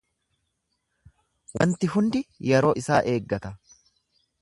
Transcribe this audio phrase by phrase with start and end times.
[1.59, 3.57] Wanti hundi yeroo isaa eeggata.